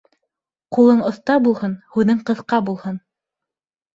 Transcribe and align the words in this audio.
Ҡулың 0.77 1.01
оҫта 1.09 1.35
булһын, 1.47 1.75
һүҙең 1.97 2.23
ҡыҫҡа 2.29 2.61
булһын. 2.71 2.97